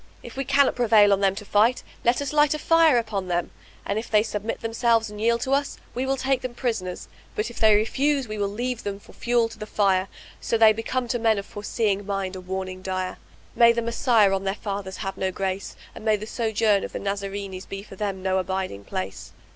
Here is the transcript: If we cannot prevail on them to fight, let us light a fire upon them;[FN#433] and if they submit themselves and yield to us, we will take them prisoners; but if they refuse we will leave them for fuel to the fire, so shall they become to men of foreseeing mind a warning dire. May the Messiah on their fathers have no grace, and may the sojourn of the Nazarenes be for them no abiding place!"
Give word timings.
If 0.23 0.35
we 0.35 0.45
cannot 0.45 0.73
prevail 0.73 1.13
on 1.13 1.19
them 1.21 1.35
to 1.35 1.45
fight, 1.45 1.83
let 2.03 2.23
us 2.23 2.33
light 2.33 2.55
a 2.55 2.57
fire 2.57 2.97
upon 2.97 3.27
them;[FN#433] 3.27 3.49
and 3.85 3.99
if 3.99 4.09
they 4.09 4.23
submit 4.23 4.61
themselves 4.61 5.11
and 5.11 5.21
yield 5.21 5.41
to 5.41 5.51
us, 5.53 5.77
we 5.93 6.07
will 6.07 6.17
take 6.17 6.41
them 6.41 6.55
prisoners; 6.55 7.07
but 7.35 7.51
if 7.51 7.59
they 7.59 7.75
refuse 7.75 8.27
we 8.27 8.39
will 8.39 8.47
leave 8.47 8.81
them 8.81 8.99
for 8.99 9.13
fuel 9.13 9.47
to 9.47 9.59
the 9.59 9.67
fire, 9.67 10.07
so 10.39 10.53
shall 10.55 10.59
they 10.61 10.73
become 10.73 11.07
to 11.09 11.19
men 11.19 11.37
of 11.37 11.45
foreseeing 11.45 12.03
mind 12.03 12.35
a 12.35 12.41
warning 12.41 12.81
dire. 12.81 13.17
May 13.55 13.73
the 13.73 13.83
Messiah 13.83 14.33
on 14.33 14.43
their 14.43 14.55
fathers 14.55 14.97
have 15.05 15.17
no 15.17 15.29
grace, 15.31 15.75
and 15.93 16.03
may 16.03 16.15
the 16.15 16.25
sojourn 16.25 16.83
of 16.83 16.93
the 16.93 16.97
Nazarenes 16.99 17.67
be 17.67 17.83
for 17.83 17.95
them 17.95 18.23
no 18.23 18.39
abiding 18.39 18.85
place!" 18.85 19.33